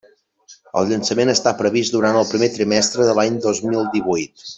El 0.79 0.87
llançament 0.91 1.33
està 1.33 1.53
previst 1.59 1.95
durant 1.97 2.17
el 2.21 2.27
primer 2.31 2.49
trimestre 2.57 3.07
de 3.11 3.15
l'any 3.21 3.37
dos 3.45 3.63
mil 3.67 3.85
divuit. 3.99 4.43